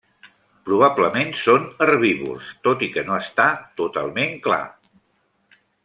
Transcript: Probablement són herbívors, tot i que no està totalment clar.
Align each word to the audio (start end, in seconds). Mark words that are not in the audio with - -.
Probablement 0.69 1.35
són 1.41 1.67
herbívors, 1.87 2.47
tot 2.69 2.81
i 2.87 2.89
que 2.97 3.05
no 3.11 3.21
està 3.25 3.47
totalment 3.83 4.35
clar. 4.49 4.63